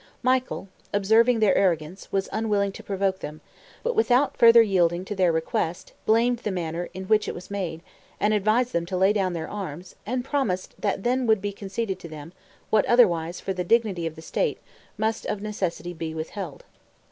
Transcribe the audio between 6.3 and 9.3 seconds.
the manner in which it was made, advised them to lay